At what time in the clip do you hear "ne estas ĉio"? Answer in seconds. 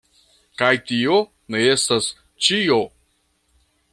1.55-2.83